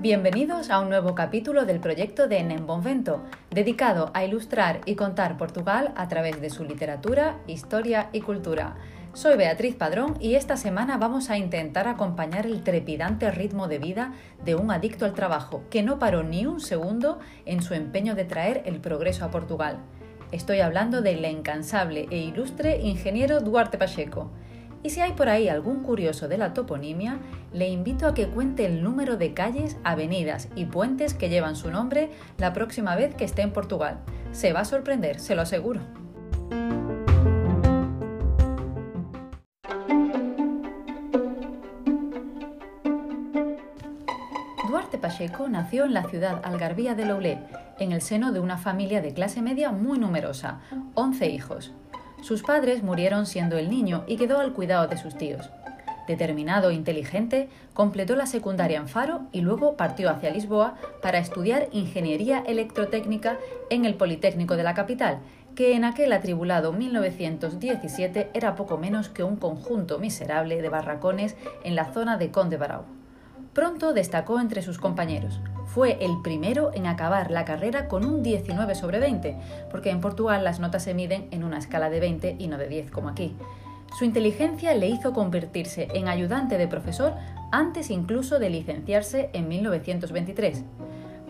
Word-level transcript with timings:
Bienvenidos 0.00 0.68
a 0.68 0.80
un 0.80 0.90
nuevo 0.90 1.14
capítulo 1.14 1.64
del 1.64 1.80
proyecto 1.80 2.28
de 2.28 2.42
Nembonvento, 2.42 3.22
dedicado 3.50 4.10
a 4.12 4.22
ilustrar 4.22 4.82
y 4.84 4.96
contar 4.96 5.38
Portugal 5.38 5.94
a 5.96 6.08
través 6.08 6.42
de 6.42 6.50
su 6.50 6.64
literatura, 6.64 7.38
historia 7.46 8.10
y 8.12 8.20
cultura. 8.20 8.76
Soy 9.14 9.38
Beatriz 9.38 9.76
Padrón 9.76 10.18
y 10.20 10.34
esta 10.34 10.58
semana 10.58 10.98
vamos 10.98 11.30
a 11.30 11.38
intentar 11.38 11.88
acompañar 11.88 12.44
el 12.44 12.62
trepidante 12.62 13.30
ritmo 13.30 13.66
de 13.66 13.78
vida 13.78 14.12
de 14.44 14.56
un 14.56 14.70
adicto 14.70 15.06
al 15.06 15.14
trabajo 15.14 15.64
que 15.70 15.82
no 15.82 15.98
paró 15.98 16.22
ni 16.22 16.44
un 16.44 16.60
segundo 16.60 17.18
en 17.46 17.62
su 17.62 17.72
empeño 17.72 18.14
de 18.14 18.26
traer 18.26 18.62
el 18.66 18.78
progreso 18.82 19.24
a 19.24 19.30
Portugal. 19.30 19.78
Estoy 20.32 20.60
hablando 20.60 21.00
del 21.00 21.24
incansable 21.24 22.08
e 22.10 22.18
ilustre 22.18 22.78
ingeniero 22.82 23.40
Duarte 23.40 23.78
Pacheco. 23.78 24.30
Y 24.84 24.90
si 24.90 25.00
hay 25.00 25.12
por 25.12 25.30
ahí 25.30 25.48
algún 25.48 25.82
curioso 25.82 26.28
de 26.28 26.36
la 26.36 26.52
toponimia, 26.52 27.16
le 27.54 27.70
invito 27.70 28.06
a 28.06 28.12
que 28.12 28.28
cuente 28.28 28.66
el 28.66 28.82
número 28.82 29.16
de 29.16 29.32
calles, 29.32 29.78
avenidas 29.82 30.50
y 30.54 30.66
puentes 30.66 31.14
que 31.14 31.30
llevan 31.30 31.56
su 31.56 31.70
nombre 31.70 32.10
la 32.36 32.52
próxima 32.52 32.94
vez 32.94 33.14
que 33.14 33.24
esté 33.24 33.40
en 33.40 33.54
Portugal. 33.54 34.00
Se 34.32 34.52
va 34.52 34.60
a 34.60 34.64
sorprender, 34.66 35.20
se 35.20 35.34
lo 35.34 35.40
aseguro. 35.40 35.80
Duarte 44.68 44.98
Pacheco 44.98 45.48
nació 45.48 45.86
en 45.86 45.94
la 45.94 46.04
ciudad 46.10 46.42
algarvía 46.44 46.94
de 46.94 47.06
Loulé, 47.06 47.38
en 47.78 47.92
el 47.92 48.02
seno 48.02 48.32
de 48.32 48.40
una 48.40 48.58
familia 48.58 49.00
de 49.00 49.14
clase 49.14 49.40
media 49.40 49.72
muy 49.72 49.98
numerosa, 49.98 50.60
11 50.92 51.30
hijos. 51.30 51.72
Sus 52.24 52.42
padres 52.42 52.82
murieron 52.82 53.26
siendo 53.26 53.58
el 53.58 53.68
niño 53.68 54.02
y 54.06 54.16
quedó 54.16 54.40
al 54.40 54.54
cuidado 54.54 54.88
de 54.88 54.96
sus 54.96 55.14
tíos. 55.14 55.50
Determinado 56.08 56.70
e 56.70 56.74
inteligente, 56.74 57.50
completó 57.74 58.16
la 58.16 58.24
secundaria 58.24 58.78
en 58.78 58.88
Faro 58.88 59.26
y 59.30 59.42
luego 59.42 59.76
partió 59.76 60.08
hacia 60.08 60.30
Lisboa 60.30 60.76
para 61.02 61.18
estudiar 61.18 61.68
ingeniería 61.72 62.42
electrotécnica 62.46 63.36
en 63.68 63.84
el 63.84 63.96
Politécnico 63.96 64.56
de 64.56 64.62
la 64.62 64.72
capital, 64.72 65.18
que 65.54 65.74
en 65.74 65.84
aquel 65.84 66.14
atribulado 66.14 66.72
1917 66.72 68.30
era 68.32 68.54
poco 68.54 68.78
menos 68.78 69.10
que 69.10 69.22
un 69.22 69.36
conjunto 69.36 69.98
miserable 69.98 70.62
de 70.62 70.68
barracones 70.70 71.36
en 71.62 71.74
la 71.74 71.92
zona 71.92 72.16
de 72.16 72.30
Conde 72.30 72.56
Barau. 72.56 72.84
Pronto 73.52 73.92
destacó 73.92 74.40
entre 74.40 74.62
sus 74.62 74.78
compañeros. 74.78 75.40
Fue 75.66 76.04
el 76.04 76.20
primero 76.22 76.70
en 76.74 76.86
acabar 76.86 77.30
la 77.30 77.44
carrera 77.44 77.88
con 77.88 78.04
un 78.04 78.22
19 78.22 78.74
sobre 78.74 79.00
20, 79.00 79.36
porque 79.70 79.90
en 79.90 80.00
Portugal 80.00 80.44
las 80.44 80.60
notas 80.60 80.84
se 80.84 80.94
miden 80.94 81.28
en 81.30 81.44
una 81.44 81.58
escala 81.58 81.90
de 81.90 82.00
20 82.00 82.36
y 82.38 82.48
no 82.48 82.58
de 82.58 82.68
10 82.68 82.90
como 82.90 83.08
aquí. 83.08 83.34
Su 83.98 84.04
inteligencia 84.04 84.74
le 84.74 84.88
hizo 84.88 85.12
convertirse 85.12 85.88
en 85.94 86.08
ayudante 86.08 86.58
de 86.58 86.66
profesor 86.66 87.14
antes 87.52 87.90
incluso 87.90 88.38
de 88.38 88.50
licenciarse 88.50 89.30
en 89.32 89.48
1923. 89.48 90.64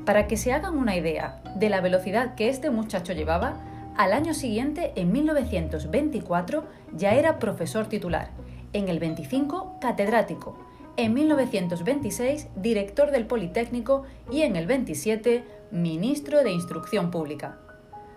Para 0.06 0.27
que 0.27 0.36
se 0.36 0.52
hagan 0.52 0.77
una 0.77 0.96
idea 0.96 1.42
de 1.56 1.68
la 1.68 1.80
velocidad 1.80 2.34
que 2.34 2.48
este 2.48 2.70
muchacho 2.70 3.12
llevaba, 3.12 3.58
al 3.96 4.12
año 4.12 4.34
siguiente, 4.34 4.92
en 4.96 5.12
1924, 5.12 6.64
ya 6.94 7.14
era 7.14 7.38
profesor 7.38 7.86
titular, 7.86 8.30
en 8.72 8.88
el 8.88 8.98
25 8.98 9.78
catedrático, 9.80 10.58
en 10.97 11.14
1926 11.14 12.48
director 12.56 13.11
del 13.11 13.27
Politécnico 13.27 14.05
y 14.31 14.42
en 14.42 14.56
el 14.56 14.67
27 14.67 15.45
ministro 15.70 16.42
de 16.42 16.53
Instrucción 16.53 17.11
Pública. 17.11 17.59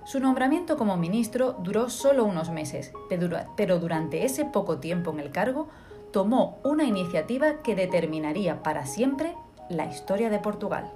Su 0.06 0.19
nombramiento 0.19 0.78
como 0.78 0.95
ministro 0.95 1.58
duró 1.64 1.89
solo 1.89 2.23
unos 2.23 2.50
meses, 2.50 2.94
pero 3.58 3.80
durante 3.80 4.23
ese 4.25 4.45
poco 4.45 4.78
tiempo 4.78 5.11
en 5.11 5.19
el 5.19 5.31
cargo 5.31 5.67
tomó 6.11 6.59
una 6.64 6.86
iniciativa 6.86 7.61
que 7.61 7.75
determinaría 7.75 8.64
para 8.64 8.86
siempre 8.86 9.36
la 9.69 9.86
historia 9.86 10.30
de 10.30 10.39
Portugal. 10.39 10.91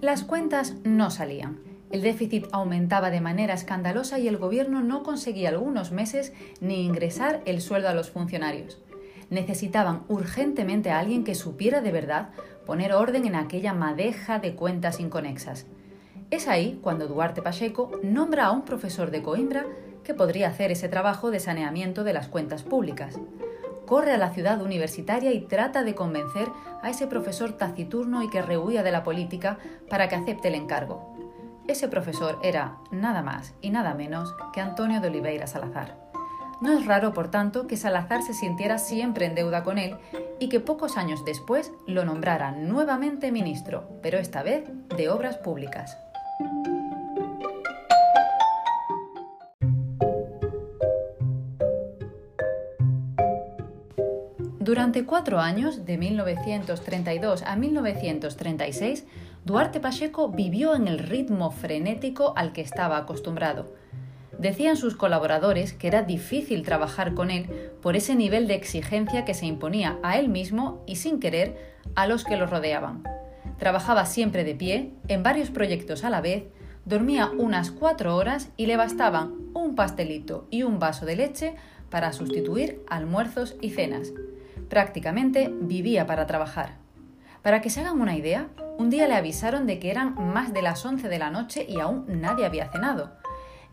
Las 0.00 0.24
cuentas 0.24 0.74
no 0.84 1.10
salían 1.10 1.73
el 1.90 2.02
déficit 2.02 2.46
aumentaba 2.52 3.10
de 3.10 3.20
manera 3.20 3.54
escandalosa 3.54 4.18
y 4.18 4.28
el 4.28 4.36
gobierno 4.36 4.82
no 4.82 5.02
conseguía 5.02 5.50
algunos 5.50 5.92
meses 5.92 6.32
ni 6.60 6.84
ingresar 6.84 7.40
el 7.44 7.60
sueldo 7.60 7.88
a 7.88 7.94
los 7.94 8.10
funcionarios. 8.10 8.80
Necesitaban 9.30 10.02
urgentemente 10.08 10.90
a 10.90 10.98
alguien 10.98 11.24
que 11.24 11.34
supiera 11.34 11.80
de 11.80 11.92
verdad 11.92 12.30
poner 12.66 12.92
orden 12.92 13.26
en 13.26 13.36
aquella 13.36 13.74
madeja 13.74 14.38
de 14.38 14.54
cuentas 14.54 15.00
inconexas. 15.00 15.66
Es 16.30 16.48
ahí 16.48 16.80
cuando 16.82 17.06
Duarte 17.06 17.42
Pacheco 17.42 17.92
nombra 18.02 18.46
a 18.46 18.50
un 18.50 18.62
profesor 18.62 19.10
de 19.10 19.22
Coimbra 19.22 19.66
que 20.02 20.14
podría 20.14 20.48
hacer 20.48 20.70
ese 20.70 20.88
trabajo 20.88 21.30
de 21.30 21.40
saneamiento 21.40 22.04
de 22.04 22.12
las 22.12 22.28
cuentas 22.28 22.62
públicas. 22.62 23.18
Corre 23.86 24.12
a 24.12 24.18
la 24.18 24.30
ciudad 24.30 24.62
universitaria 24.62 25.32
y 25.32 25.42
trata 25.42 25.84
de 25.84 25.94
convencer 25.94 26.48
a 26.82 26.90
ese 26.90 27.06
profesor 27.06 27.52
taciturno 27.52 28.22
y 28.22 28.30
que 28.30 28.42
rehuía 28.42 28.82
de 28.82 28.92
la 28.92 29.04
política 29.04 29.58
para 29.88 30.08
que 30.08 30.16
acepte 30.16 30.48
el 30.48 30.54
encargo. 30.54 31.13
Ese 31.66 31.88
profesor 31.88 32.38
era 32.42 32.76
nada 32.90 33.22
más 33.22 33.54
y 33.62 33.70
nada 33.70 33.94
menos 33.94 34.34
que 34.52 34.60
Antonio 34.60 35.00
de 35.00 35.08
Oliveira 35.08 35.46
Salazar. 35.46 35.96
No 36.60 36.72
es 36.72 36.86
raro, 36.86 37.14
por 37.14 37.30
tanto, 37.30 37.66
que 37.66 37.78
Salazar 37.78 38.22
se 38.22 38.34
sintiera 38.34 38.78
siempre 38.78 39.26
en 39.26 39.34
deuda 39.34 39.64
con 39.64 39.78
él 39.78 39.96
y 40.38 40.50
que 40.50 40.60
pocos 40.60 40.98
años 40.98 41.24
después 41.24 41.72
lo 41.86 42.04
nombrara 42.04 42.52
nuevamente 42.52 43.32
ministro, 43.32 43.88
pero 44.02 44.18
esta 44.18 44.42
vez 44.42 44.64
de 44.96 45.08
Obras 45.08 45.38
Públicas. 45.38 45.96
Durante 54.64 55.04
cuatro 55.04 55.40
años, 55.40 55.84
de 55.84 55.98
1932 55.98 57.42
a 57.42 57.54
1936, 57.56 59.04
Duarte 59.44 59.78
Pacheco 59.78 60.30
vivió 60.30 60.74
en 60.74 60.88
el 60.88 60.98
ritmo 60.98 61.50
frenético 61.50 62.32
al 62.34 62.54
que 62.54 62.62
estaba 62.62 62.96
acostumbrado. 62.96 63.74
Decían 64.38 64.76
sus 64.76 64.96
colaboradores 64.96 65.74
que 65.74 65.86
era 65.86 66.02
difícil 66.02 66.62
trabajar 66.62 67.12
con 67.12 67.30
él 67.30 67.72
por 67.82 67.94
ese 67.94 68.14
nivel 68.14 68.46
de 68.48 68.54
exigencia 68.54 69.26
que 69.26 69.34
se 69.34 69.44
imponía 69.44 69.98
a 70.02 70.18
él 70.18 70.30
mismo 70.30 70.82
y 70.86 70.96
sin 70.96 71.20
querer 71.20 71.74
a 71.94 72.06
los 72.06 72.24
que 72.24 72.38
lo 72.38 72.46
rodeaban. 72.46 73.04
Trabajaba 73.58 74.06
siempre 74.06 74.44
de 74.44 74.54
pie, 74.54 74.94
en 75.08 75.22
varios 75.22 75.50
proyectos 75.50 76.04
a 76.04 76.10
la 76.10 76.22
vez, 76.22 76.44
dormía 76.86 77.30
unas 77.36 77.70
cuatro 77.70 78.16
horas 78.16 78.48
y 78.56 78.64
le 78.64 78.78
bastaban 78.78 79.34
un 79.52 79.74
pastelito 79.74 80.48
y 80.50 80.62
un 80.62 80.78
vaso 80.78 81.04
de 81.04 81.16
leche 81.16 81.54
para 81.90 82.14
sustituir 82.14 82.82
almuerzos 82.88 83.56
y 83.60 83.70
cenas. 83.70 84.14
Prácticamente 84.70 85.52
vivía 85.60 86.06
para 86.06 86.26
trabajar. 86.26 86.78
Para 87.42 87.60
que 87.60 87.68
se 87.68 87.82
hagan 87.82 88.00
una 88.00 88.16
idea, 88.16 88.48
un 88.78 88.90
día 88.90 89.08
le 89.08 89.14
avisaron 89.14 89.66
de 89.66 89.78
que 89.78 89.90
eran 89.90 90.14
más 90.32 90.52
de 90.52 90.62
las 90.62 90.84
11 90.84 91.08
de 91.08 91.18
la 91.18 91.30
noche 91.30 91.64
y 91.68 91.80
aún 91.80 92.04
nadie 92.08 92.46
había 92.46 92.70
cenado. 92.70 93.12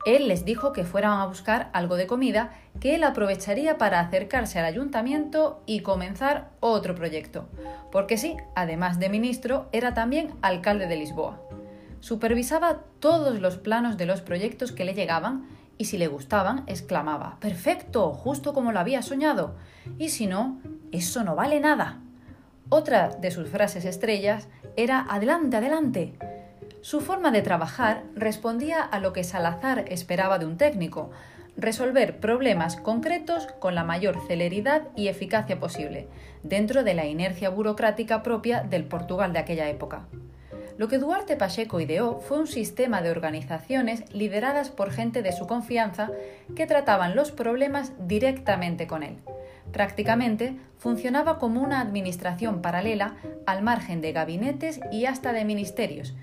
Él 0.05 0.27
les 0.27 0.45
dijo 0.45 0.73
que 0.73 0.83
fueran 0.83 1.19
a 1.19 1.25
buscar 1.27 1.69
algo 1.73 1.95
de 1.95 2.07
comida 2.07 2.53
que 2.79 2.95
él 2.95 3.03
aprovecharía 3.03 3.77
para 3.77 3.99
acercarse 3.99 4.57
al 4.57 4.65
ayuntamiento 4.65 5.61
y 5.67 5.81
comenzar 5.81 6.49
otro 6.59 6.95
proyecto, 6.95 7.47
porque 7.91 8.17
sí, 8.17 8.35
además 8.55 8.99
de 8.99 9.09
ministro, 9.09 9.69
era 9.71 9.93
también 9.93 10.33
alcalde 10.41 10.87
de 10.87 10.95
Lisboa. 10.95 11.39
Supervisaba 11.99 12.79
todos 12.99 13.39
los 13.39 13.57
planos 13.57 13.97
de 13.97 14.07
los 14.07 14.21
proyectos 14.21 14.71
que 14.71 14.85
le 14.85 14.95
llegaban 14.95 15.47
y 15.77 15.85
si 15.85 15.97
le 15.99 16.07
gustaban, 16.07 16.63
exclamaba, 16.65 17.37
¡Perfecto! 17.39 18.11
justo 18.11 18.53
como 18.53 18.71
lo 18.71 18.79
había 18.79 19.03
soñado. 19.03 19.55
Y 19.99 20.09
si 20.09 20.25
no, 20.25 20.59
eso 20.91 21.23
no 21.23 21.35
vale 21.35 21.59
nada. 21.59 22.01
Otra 22.73 23.09
de 23.09 23.31
sus 23.31 23.49
frases 23.49 23.83
estrellas 23.83 24.47
era 24.77 25.05
Adelante, 25.09 25.57
adelante. 25.57 26.13
Su 26.79 27.01
forma 27.01 27.29
de 27.29 27.41
trabajar 27.41 28.03
respondía 28.15 28.81
a 28.81 29.01
lo 29.01 29.11
que 29.11 29.25
Salazar 29.25 29.83
esperaba 29.89 30.39
de 30.39 30.45
un 30.45 30.55
técnico, 30.55 31.11
resolver 31.57 32.21
problemas 32.21 32.77
concretos 32.77 33.47
con 33.59 33.75
la 33.75 33.83
mayor 33.83 34.25
celeridad 34.25 34.83
y 34.95 35.09
eficacia 35.09 35.59
posible, 35.59 36.07
dentro 36.43 36.85
de 36.85 36.93
la 36.93 37.05
inercia 37.05 37.49
burocrática 37.49 38.23
propia 38.23 38.61
del 38.63 38.85
Portugal 38.85 39.33
de 39.33 39.39
aquella 39.39 39.67
época. 39.67 40.07
Lo 40.77 40.87
que 40.87 40.97
Duarte 40.97 41.35
Pacheco 41.35 41.81
ideó 41.81 42.21
fue 42.21 42.39
un 42.39 42.47
sistema 42.47 43.01
de 43.01 43.11
organizaciones 43.11 44.05
lideradas 44.13 44.69
por 44.69 44.91
gente 44.91 45.21
de 45.21 45.33
su 45.33 45.45
confianza 45.45 46.09
que 46.55 46.67
trataban 46.67 47.17
los 47.17 47.33
problemas 47.33 47.91
directamente 48.07 48.87
con 48.87 49.03
él, 49.03 49.17
Prácticamente 49.71 50.55
funcionaba 50.77 51.39
como 51.39 51.61
una 51.61 51.79
administración 51.79 52.61
paralela 52.61 53.15
al 53.45 53.61
margen 53.61 54.01
de 54.01 54.11
gabinetes 54.11 54.79
y 54.91 55.05
hasta 55.05 55.33
de 55.33 55.45
ministerios, 55.45 56.15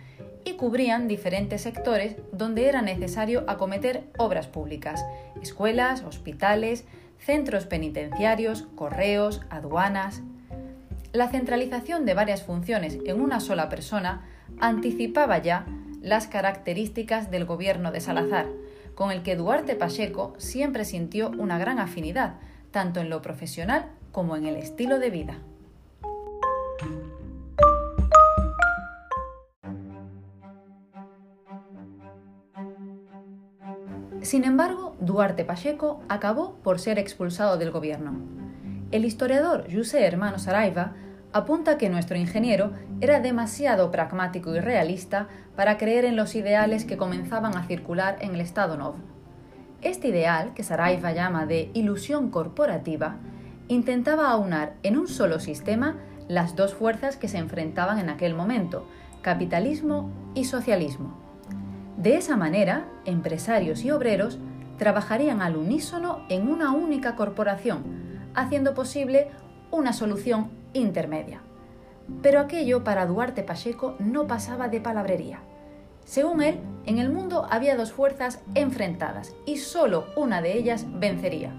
y 0.45 0.55
cubrían 0.55 1.09
diferentes 1.09 1.63
sectores 1.63 2.17
donde 2.33 2.69
era 2.69 2.83
necesario 2.83 3.45
acometer 3.49 4.05
obras 4.19 4.47
públicas, 4.47 5.05
escuelas, 5.43 6.03
hospitales, 6.03 6.85
centros 7.19 7.67
penitenciarios, 7.67 8.63
correos, 8.75 9.43
aduanas. 9.51 10.23
La 11.13 11.29
centralización 11.29 12.05
de 12.05 12.15
varias 12.15 12.43
funciones 12.43 12.99
en 13.05 13.21
una 13.21 13.41
sola 13.41 13.69
persona 13.69 14.27
anticipaba 14.61 15.39
ya 15.39 15.67
las 16.01 16.27
características 16.27 17.31
del 17.31 17.45
gobierno 17.45 17.91
de 17.93 18.01
Salazar, 18.01 18.47
con 18.95 19.11
el 19.11 19.23
que 19.23 19.37
Duarte 19.37 19.75
Pacheco 19.75 20.35
siempre 20.39 20.85
sintió 20.85 21.31
una 21.31 21.59
gran 21.59 21.79
afinidad, 21.79 22.35
tanto 22.71 23.01
en 23.01 23.11
lo 23.11 23.23
profesional 23.23 23.91
como 24.13 24.37
en 24.37 24.47
el 24.47 24.57
estilo 24.57 24.99
de 24.99 25.11
vida. 25.11 25.39
Sin 34.23 34.45
embargo, 34.45 34.97
Duarte 35.01 35.45
Pacheco 35.45 36.03
acabó 36.09 36.57
por 36.57 36.81
ser 36.81 36.99
expulsado 36.99 37.57
del 37.57 37.71
gobierno. 37.71 38.13
El 38.91 39.05
historiador 39.05 39.67
José 39.73 40.05
Hermano 40.05 40.39
Saraiva 40.39 40.95
apunta 41.33 41.79
que 41.79 41.89
nuestro 41.89 42.17
ingeniero 42.17 42.73
era 43.01 43.21
demasiado 43.21 43.91
pragmático 43.91 44.55
y 44.55 44.61
realista 44.61 45.29
para 45.57 45.79
creer 45.79 46.05
en 46.05 46.17
los 46.17 46.35
ideales 46.35 46.85
que 46.85 46.97
comenzaban 46.97 47.57
a 47.57 47.67
circular 47.67 48.17
en 48.21 48.35
el 48.35 48.41
Estado 48.41 48.77
Novo. 48.77 48.99
Este 49.81 50.09
ideal, 50.09 50.55
que 50.55 50.65
Saraiva 50.65 51.13
llama 51.13 51.47
de 51.47 51.71
ilusión 51.73 52.31
corporativa, 52.31 53.17
intentaba 53.69 54.31
aunar 54.31 54.75
en 54.83 54.99
un 54.99 55.07
solo 55.07 55.39
sistema 55.39 55.97
las 56.27 56.57
dos 56.57 56.75
fuerzas 56.75 57.17
que 57.17 57.29
se 57.29 57.39
enfrentaban 57.39 58.01
en 58.01 58.11
aquel 58.11 58.35
momento, 58.35 58.89
capitalismo 59.23 60.11
y 60.35 60.47
socialismo. 60.47 61.17
De 61.97 62.17
esa 62.17 62.37
manera, 62.37 62.89
empresarios 63.05 63.85
y 63.85 63.93
obreros 63.93 64.41
trabajarían 64.79 65.43
al 65.43 65.57
unísono 65.57 66.25
en 66.29 66.49
una 66.49 66.73
única 66.73 67.15
corporación, 67.15 67.85
haciendo 68.35 68.75
posible 68.75 69.29
una 69.71 69.93
solución 69.93 70.51
intermedia. 70.73 71.41
Pero 72.21 72.41
aquello 72.41 72.83
para 72.83 73.07
Duarte 73.07 73.45
Pacheco 73.45 73.95
no 74.01 74.27
pasaba 74.27 74.69
de 74.69 74.81
palabrería. 74.81 75.41
Según 76.09 76.43
él, 76.43 76.59
en 76.87 76.97
el 76.99 77.11
mundo 77.11 77.47
había 77.51 77.77
dos 77.77 77.93
fuerzas 77.93 78.41
enfrentadas 78.55 79.37
y 79.45 79.59
solo 79.59 80.07
una 80.17 80.41
de 80.41 80.57
ellas 80.57 80.87
vencería. 80.89 81.53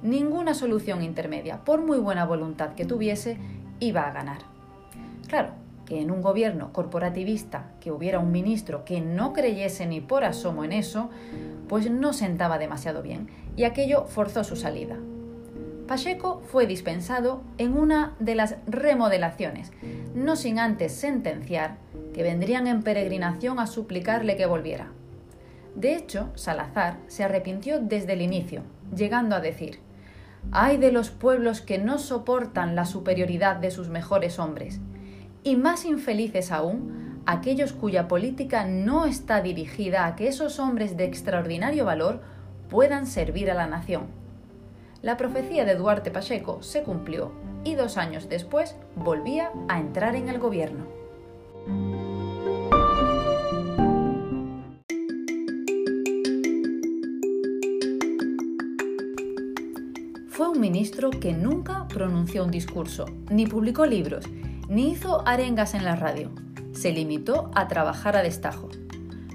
Ninguna 0.00 0.54
solución 0.54 1.02
intermedia, 1.02 1.64
por 1.64 1.82
muy 1.82 1.98
buena 1.98 2.24
voluntad 2.24 2.74
que 2.74 2.84
tuviese, 2.84 3.36
iba 3.80 4.02
a 4.02 4.12
ganar. 4.12 4.42
Claro, 5.26 5.54
que 5.86 6.00
en 6.00 6.12
un 6.12 6.22
gobierno 6.22 6.72
corporativista 6.72 7.72
que 7.80 7.90
hubiera 7.90 8.20
un 8.20 8.30
ministro 8.30 8.84
que 8.84 9.00
no 9.00 9.32
creyese 9.32 9.86
ni 9.86 10.00
por 10.00 10.22
asomo 10.22 10.62
en 10.62 10.70
eso, 10.70 11.10
pues 11.68 11.90
no 11.90 12.12
sentaba 12.12 12.58
demasiado 12.58 13.02
bien, 13.02 13.26
y 13.56 13.64
aquello 13.64 14.04
forzó 14.06 14.44
su 14.44 14.54
salida. 14.54 14.98
Pacheco 15.88 16.42
fue 16.46 16.68
dispensado 16.68 17.42
en 17.58 17.76
una 17.76 18.14
de 18.20 18.36
las 18.36 18.54
remodelaciones, 18.68 19.72
no 20.14 20.36
sin 20.36 20.60
antes 20.60 20.92
sentenciar 20.92 21.78
que 22.16 22.22
vendrían 22.22 22.66
en 22.66 22.82
peregrinación 22.82 23.58
a 23.58 23.66
suplicarle 23.66 24.36
que 24.36 24.46
volviera. 24.46 24.88
De 25.74 25.94
hecho, 25.94 26.30
Salazar 26.34 26.96
se 27.08 27.22
arrepintió 27.24 27.78
desde 27.78 28.14
el 28.14 28.22
inicio, 28.22 28.62
llegando 28.96 29.36
a 29.36 29.40
decir, 29.40 29.80
Ay 30.50 30.78
de 30.78 30.92
los 30.92 31.10
pueblos 31.10 31.60
que 31.60 31.76
no 31.76 31.98
soportan 31.98 32.74
la 32.74 32.86
superioridad 32.86 33.56
de 33.56 33.70
sus 33.70 33.90
mejores 33.90 34.38
hombres, 34.38 34.80
y 35.42 35.56
más 35.56 35.84
infelices 35.84 36.52
aún 36.52 37.20
aquellos 37.26 37.74
cuya 37.74 38.08
política 38.08 38.64
no 38.64 39.04
está 39.04 39.42
dirigida 39.42 40.06
a 40.06 40.16
que 40.16 40.28
esos 40.28 40.58
hombres 40.58 40.96
de 40.96 41.04
extraordinario 41.04 41.84
valor 41.84 42.22
puedan 42.70 43.06
servir 43.06 43.50
a 43.50 43.54
la 43.54 43.66
nación. 43.66 44.06
La 45.02 45.18
profecía 45.18 45.66
de 45.66 45.74
Duarte 45.74 46.10
Pacheco 46.10 46.62
se 46.62 46.82
cumplió 46.82 47.32
y 47.62 47.74
dos 47.74 47.98
años 47.98 48.30
después 48.30 48.74
volvía 48.94 49.50
a 49.68 49.78
entrar 49.78 50.16
en 50.16 50.30
el 50.30 50.38
gobierno. 50.38 50.95
Que 61.20 61.32
nunca 61.32 61.86
pronunció 61.88 62.44
un 62.44 62.50
discurso, 62.50 63.06
ni 63.30 63.46
publicó 63.46 63.86
libros, 63.86 64.26
ni 64.68 64.90
hizo 64.90 65.26
arengas 65.26 65.74
en 65.74 65.84
la 65.84 65.96
radio. 65.96 66.30
Se 66.72 66.92
limitó 66.92 67.50
a 67.54 67.68
trabajar 67.68 68.16
a 68.16 68.22
destajo. 68.22 68.68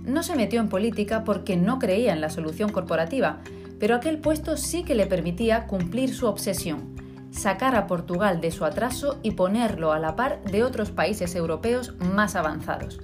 No 0.04 0.24
se 0.24 0.36
metió 0.36 0.60
en 0.60 0.70
política 0.70 1.24
porque 1.24 1.58
no 1.58 1.80
creía 1.80 2.14
en 2.14 2.22
la 2.22 2.30
solución 2.30 2.72
corporativa, 2.72 3.42
pero 3.80 3.96
aquel 3.96 4.20
puesto 4.20 4.58
sí 4.58 4.84
que 4.84 4.96
le 4.96 5.08
permitía 5.08 5.68
cumplir 5.68 6.14
su 6.14 6.28
obsesión, 6.28 6.96
sacar 7.32 7.76
a 7.76 7.88
Portugal 7.88 8.42
de 8.42 8.52
su 8.52 8.66
atraso 8.66 9.20
y 9.24 9.32
ponerlo 9.32 9.94
a 9.94 10.00
la 10.00 10.16
par 10.16 10.44
de 10.44 10.64
otros 10.64 10.92
países 10.92 11.36
europeos 11.36 11.96
más 12.00 12.36
avanzados. 12.36 13.00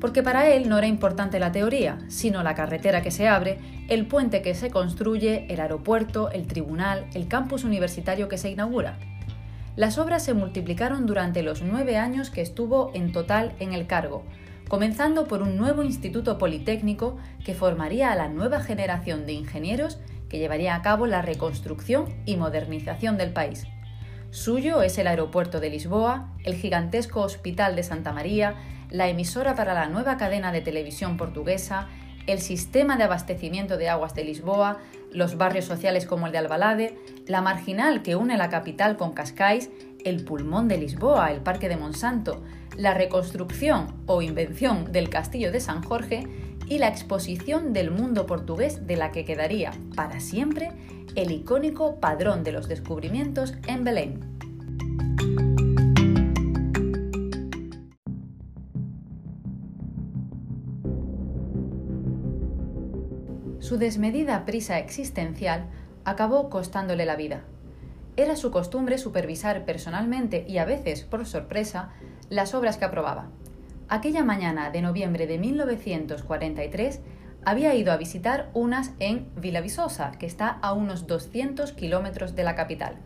Porque 0.00 0.22
para 0.22 0.48
él 0.48 0.68
no 0.68 0.78
era 0.78 0.86
importante 0.86 1.40
la 1.40 1.52
teoría, 1.52 1.98
sino 2.08 2.42
la 2.42 2.54
carretera 2.54 3.02
que 3.02 3.10
se 3.10 3.26
abre, 3.26 3.58
el 3.88 4.06
puente 4.06 4.42
que 4.42 4.54
se 4.54 4.70
construye, 4.70 5.46
el 5.48 5.60
aeropuerto, 5.60 6.30
el 6.30 6.46
tribunal, 6.46 7.06
el 7.14 7.26
campus 7.26 7.64
universitario 7.64 8.28
que 8.28 8.38
se 8.38 8.50
inaugura. 8.50 8.98
Las 9.74 9.98
obras 9.98 10.24
se 10.24 10.34
multiplicaron 10.34 11.06
durante 11.06 11.42
los 11.42 11.62
nueve 11.62 11.96
años 11.96 12.30
que 12.30 12.42
estuvo 12.42 12.90
en 12.94 13.12
total 13.12 13.52
en 13.60 13.72
el 13.72 13.86
cargo, 13.86 14.24
comenzando 14.68 15.26
por 15.26 15.42
un 15.42 15.56
nuevo 15.56 15.82
instituto 15.82 16.36
politécnico 16.36 17.16
que 17.44 17.54
formaría 17.54 18.12
a 18.12 18.16
la 18.16 18.28
nueva 18.28 18.60
generación 18.60 19.24
de 19.24 19.32
ingenieros 19.32 19.98
que 20.28 20.38
llevaría 20.38 20.74
a 20.74 20.82
cabo 20.82 21.06
la 21.06 21.22
reconstrucción 21.22 22.06
y 22.26 22.36
modernización 22.36 23.16
del 23.16 23.32
país. 23.32 23.66
Suyo 24.30 24.82
es 24.82 24.98
el 24.98 25.06
aeropuerto 25.06 25.58
de 25.58 25.70
Lisboa, 25.70 26.28
el 26.44 26.54
gigantesco 26.54 27.22
Hospital 27.22 27.74
de 27.76 27.82
Santa 27.82 28.12
María, 28.12 28.56
la 28.90 29.08
emisora 29.08 29.54
para 29.54 29.72
la 29.72 29.88
nueva 29.88 30.18
cadena 30.18 30.52
de 30.52 30.60
televisión 30.60 31.16
portuguesa, 31.16 31.88
el 32.26 32.40
sistema 32.40 32.98
de 32.98 33.04
abastecimiento 33.04 33.78
de 33.78 33.88
aguas 33.88 34.14
de 34.14 34.24
Lisboa, 34.24 34.78
los 35.10 35.38
barrios 35.38 35.64
sociales 35.64 36.04
como 36.04 36.26
el 36.26 36.32
de 36.32 36.38
Albalade, 36.38 36.98
la 37.26 37.40
marginal 37.40 38.02
que 38.02 38.16
une 38.16 38.36
la 38.36 38.50
capital 38.50 38.98
con 38.98 39.12
Cascais, 39.12 39.70
el 40.04 40.24
pulmón 40.24 40.68
de 40.68 40.76
Lisboa, 40.76 41.32
el 41.32 41.40
Parque 41.40 41.70
de 41.70 41.78
Monsanto, 41.78 42.42
la 42.76 42.92
reconstrucción 42.92 43.94
o 44.04 44.20
invención 44.20 44.92
del 44.92 45.08
Castillo 45.08 45.50
de 45.50 45.60
San 45.60 45.82
Jorge 45.82 46.26
y 46.68 46.78
la 46.78 46.88
exposición 46.88 47.72
del 47.72 47.90
mundo 47.90 48.26
portugués 48.26 48.86
de 48.86 48.96
la 48.96 49.10
que 49.10 49.24
quedaría 49.24 49.72
para 49.96 50.20
siempre 50.20 50.72
el 51.14 51.30
icónico 51.30 51.98
Padrón 52.00 52.44
de 52.44 52.52
los 52.52 52.68
Descubrimientos 52.68 53.54
en 53.66 53.84
Belém. 53.84 54.20
Su 63.60 63.76
desmedida 63.76 64.46
prisa 64.46 64.78
existencial 64.78 65.66
acabó 66.04 66.48
costándole 66.48 67.04
la 67.04 67.16
vida. 67.16 67.42
Era 68.16 68.34
su 68.34 68.50
costumbre 68.50 68.98
supervisar 68.98 69.64
personalmente 69.64 70.44
y 70.48 70.58
a 70.58 70.64
veces, 70.64 71.04
por 71.04 71.26
sorpresa, 71.26 71.90
las 72.30 72.54
obras 72.54 72.78
que 72.78 72.86
aprobaba. 72.86 73.28
Aquella 73.90 74.22
mañana 74.22 74.70
de 74.70 74.82
noviembre 74.82 75.26
de 75.26 75.38
1943 75.38 77.00
había 77.46 77.74
ido 77.74 77.90
a 77.90 77.96
visitar 77.96 78.50
unas 78.52 78.92
en 78.98 79.30
Villavisosa, 79.34 80.12
que 80.12 80.26
está 80.26 80.58
a 80.60 80.74
unos 80.74 81.06
200 81.06 81.72
kilómetros 81.72 82.34
de 82.34 82.44
la 82.44 82.54
capital. 82.54 82.96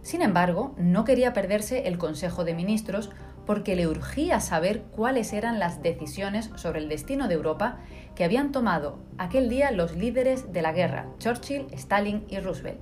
Sin 0.00 0.22
embargo, 0.22 0.74
no 0.78 1.04
quería 1.04 1.34
perderse 1.34 1.88
el 1.88 1.98
Consejo 1.98 2.44
de 2.44 2.54
Ministros 2.54 3.10
porque 3.44 3.76
le 3.76 3.86
urgía 3.86 4.40
saber 4.40 4.84
cuáles 4.92 5.34
eran 5.34 5.58
las 5.58 5.82
decisiones 5.82 6.50
sobre 6.54 6.80
el 6.80 6.88
destino 6.88 7.28
de 7.28 7.34
Europa 7.34 7.76
que 8.14 8.24
habían 8.24 8.50
tomado 8.50 8.98
aquel 9.18 9.50
día 9.50 9.72
los 9.72 9.94
líderes 9.94 10.54
de 10.54 10.62
la 10.62 10.72
guerra, 10.72 11.06
Churchill, 11.18 11.66
Stalin 11.72 12.24
y 12.30 12.38
Roosevelt. 12.38 12.80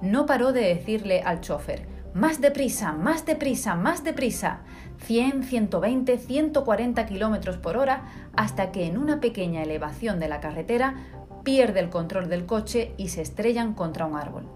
No 0.00 0.24
paró 0.24 0.54
de 0.54 0.62
decirle 0.62 1.20
al 1.20 1.42
chofer, 1.42 1.86
más 2.14 2.42
deprisa, 2.42 2.92
más 2.92 3.24
deprisa, 3.24 3.74
más 3.74 4.04
deprisa, 4.04 4.60
100, 4.98 5.44
120, 5.44 6.18
140 6.18 7.06
kilómetros 7.06 7.56
por 7.56 7.78
hora, 7.78 8.02
hasta 8.36 8.70
que 8.70 8.86
en 8.86 8.98
una 8.98 9.20
pequeña 9.20 9.62
elevación 9.62 10.20
de 10.20 10.28
la 10.28 10.40
carretera 10.40 10.94
pierde 11.42 11.80
el 11.80 11.88
control 11.88 12.28
del 12.28 12.44
coche 12.44 12.92
y 12.98 13.08
se 13.08 13.22
estrellan 13.22 13.72
contra 13.72 14.04
un 14.04 14.16
árbol. 14.16 14.46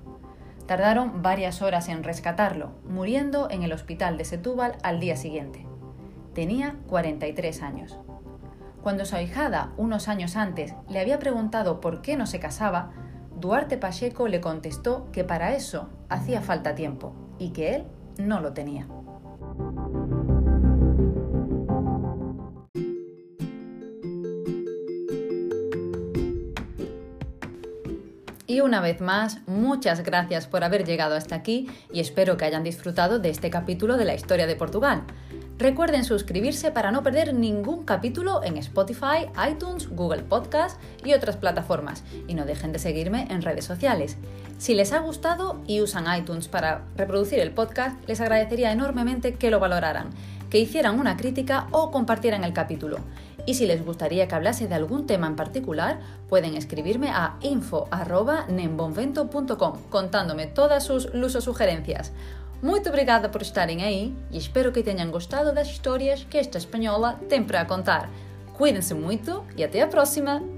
Tardaron 0.66 1.22
varias 1.22 1.62
horas 1.62 1.88
en 1.88 2.04
rescatarlo, 2.04 2.72
muriendo 2.88 3.48
en 3.50 3.62
el 3.62 3.72
hospital 3.72 4.18
de 4.18 4.24
Setúbal 4.24 4.76
al 4.82 5.00
día 5.00 5.16
siguiente. 5.16 5.66
Tenía 6.34 6.76
43 6.88 7.62
años. 7.62 7.98
Cuando 8.82 9.06
su 9.06 9.16
ahijada, 9.16 9.72
unos 9.78 10.08
años 10.08 10.36
antes, 10.36 10.74
le 10.88 11.00
había 11.00 11.18
preguntado 11.18 11.80
por 11.80 12.02
qué 12.02 12.16
no 12.16 12.26
se 12.26 12.38
casaba, 12.38 12.92
Duarte 13.40 13.78
Pacheco 13.78 14.28
le 14.28 14.40
contestó 14.40 15.10
que 15.10 15.24
para 15.24 15.54
eso 15.54 15.88
hacía 16.08 16.40
falta 16.40 16.74
tiempo 16.74 17.25
y 17.38 17.50
que 17.50 17.76
él 17.76 17.84
no 18.18 18.40
lo 18.40 18.52
tenía. 18.52 18.86
Y 28.48 28.60
una 28.60 28.80
vez 28.80 29.00
más, 29.00 29.40
muchas 29.46 30.02
gracias 30.04 30.46
por 30.46 30.62
haber 30.62 30.86
llegado 30.86 31.14
hasta 31.16 31.34
aquí 31.34 31.68
y 31.92 32.00
espero 32.00 32.36
que 32.36 32.44
hayan 32.44 32.62
disfrutado 32.62 33.18
de 33.18 33.30
este 33.30 33.50
capítulo 33.50 33.96
de 33.96 34.04
la 34.04 34.14
historia 34.14 34.46
de 34.46 34.56
Portugal. 34.56 35.02
Recuerden 35.58 36.04
suscribirse 36.04 36.70
para 36.70 36.92
no 36.92 37.02
perder 37.02 37.32
ningún 37.32 37.84
capítulo 37.84 38.44
en 38.44 38.58
Spotify, 38.58 39.30
iTunes, 39.50 39.88
Google 39.88 40.22
Podcast 40.22 40.78
y 41.02 41.14
otras 41.14 41.38
plataformas. 41.38 42.04
Y 42.28 42.34
no 42.34 42.44
dejen 42.44 42.72
de 42.72 42.78
seguirme 42.78 43.26
en 43.30 43.40
redes 43.40 43.64
sociales. 43.64 44.18
Si 44.58 44.74
les 44.74 44.92
ha 44.92 44.98
gustado 44.98 45.62
y 45.66 45.80
usan 45.80 46.14
iTunes 46.14 46.48
para 46.48 46.82
reproducir 46.96 47.38
el 47.38 47.52
podcast, 47.52 47.96
les 48.06 48.20
agradecería 48.20 48.70
enormemente 48.70 49.36
que 49.36 49.50
lo 49.50 49.58
valoraran, 49.58 50.10
que 50.50 50.58
hicieran 50.58 51.00
una 51.00 51.16
crítica 51.16 51.68
o 51.70 51.90
compartieran 51.90 52.44
el 52.44 52.52
capítulo. 52.52 52.98
Y 53.46 53.54
si 53.54 53.64
les 53.64 53.82
gustaría 53.82 54.28
que 54.28 54.34
hablase 54.34 54.68
de 54.68 54.74
algún 54.74 55.06
tema 55.06 55.26
en 55.26 55.36
particular, 55.36 56.00
pueden 56.28 56.54
escribirme 56.54 57.08
a 57.08 57.38
info.nembonvento.com 57.40 59.78
contándome 59.88 60.48
todas 60.48 60.84
sus 60.84 61.14
lusos 61.14 61.44
sugerencias. 61.44 62.12
Muito 62.62 62.88
obrigada 62.88 63.28
por 63.28 63.42
estarem 63.42 63.84
aí 63.84 64.14
e 64.30 64.38
espero 64.38 64.72
que 64.72 64.82
tenham 64.82 65.10
gostado 65.10 65.52
das 65.52 65.68
histórias 65.68 66.24
que 66.28 66.38
esta 66.38 66.58
espanhola 66.58 67.20
tem 67.28 67.42
para 67.42 67.64
contar. 67.64 68.10
Cuidem-se 68.54 68.94
muito 68.94 69.44
e 69.56 69.62
até 69.62 69.82
a 69.82 69.86
próxima! 69.86 70.55